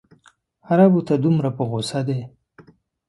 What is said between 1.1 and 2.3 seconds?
دومره په غوسه دی.